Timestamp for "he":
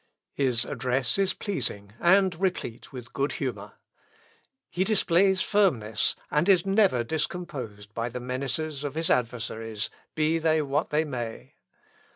4.71-4.83